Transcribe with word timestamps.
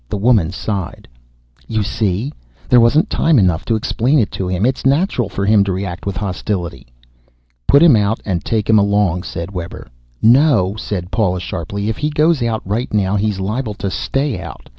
The 0.09 0.17
woman 0.17 0.49
sighed, 0.51 1.07
"You 1.67 1.83
see? 1.83 2.33
There 2.67 2.79
wasn't 2.79 3.07
time 3.11 3.37
enough 3.37 3.65
to 3.65 3.75
explain 3.75 4.17
it 4.17 4.31
to 4.31 4.47
him. 4.47 4.65
It's 4.65 4.83
natural 4.83 5.29
for 5.29 5.45
him 5.45 5.63
to 5.65 5.71
react 5.71 6.07
with 6.07 6.17
hostility." 6.17 6.87
"Put 7.67 7.83
him 7.83 7.95
out, 7.95 8.19
and 8.25 8.43
take 8.43 8.67
him 8.67 8.79
along," 8.79 9.21
said 9.21 9.51
Webber. 9.51 9.89
"No," 10.19 10.75
said 10.75 11.11
Paula 11.11 11.39
sharply. 11.39 11.87
"If 11.87 11.97
he 11.97 12.09
goes 12.09 12.41
out 12.41 12.63
right 12.65 12.91
now 12.91 13.15
he's 13.15 13.39
liable 13.39 13.75
to 13.75 13.91
stay 13.91 14.39
out. 14.41 14.69